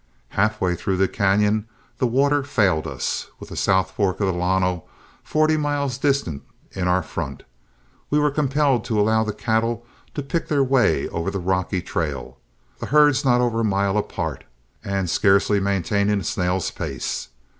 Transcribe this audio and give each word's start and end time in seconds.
Half 0.29 0.59
way 0.59 0.73
through 0.73 0.97
the 0.97 1.07
cañon 1.07 1.65
the 1.99 2.07
water 2.07 2.41
failed 2.41 2.87
us, 2.87 3.27
with 3.39 3.49
the 3.49 3.55
south 3.55 3.91
fork 3.91 4.19
of 4.19 4.25
the 4.25 4.33
Llano 4.33 4.85
forty 5.21 5.57
miles 5.57 5.99
distant 5.99 6.41
in 6.71 6.87
our 6.87 7.03
front. 7.03 7.43
We 8.09 8.17
were 8.17 8.31
compelled 8.31 8.83
to 8.85 8.99
allow 8.99 9.23
the 9.23 9.31
cattle 9.31 9.85
to 10.15 10.23
pick 10.23 10.47
their 10.47 10.63
way 10.63 11.07
over 11.09 11.29
the 11.29 11.37
rocky 11.37 11.83
trail, 11.83 12.39
the 12.79 12.87
herds 12.87 13.23
not 13.23 13.41
over 13.41 13.59
a 13.59 13.63
mile 13.63 13.95
apart, 13.95 14.43
and 14.83 15.07
scarcely 15.07 15.59
maintaining 15.59 16.21
a 16.21 16.23
snail's 16.23 16.71
pace. 16.71 17.27